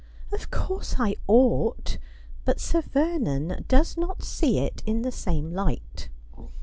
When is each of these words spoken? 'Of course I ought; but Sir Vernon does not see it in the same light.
'Of 0.33 0.49
course 0.49 0.95
I 0.97 1.15
ought; 1.27 1.99
but 2.43 2.59
Sir 2.59 2.81
Vernon 2.81 3.63
does 3.67 3.97
not 3.97 4.23
see 4.23 4.57
it 4.57 4.81
in 4.87 5.03
the 5.03 5.11
same 5.11 5.51
light. 5.53 6.09